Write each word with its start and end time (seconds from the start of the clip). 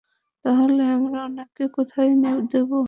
তাহলে 0.45 0.81
আমরা 0.95 1.19
ওনাকে 1.25 1.63
কোথায় 1.77 2.09
দেবো? 2.51 2.79